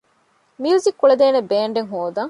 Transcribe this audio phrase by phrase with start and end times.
[0.61, 2.17] މިއުޒިކް ކުޅޭދޭނެ ބޭންޑެއް ހޯދަން